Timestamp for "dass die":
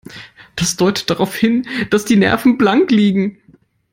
1.91-2.15